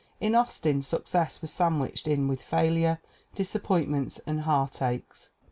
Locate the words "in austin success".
0.19-1.43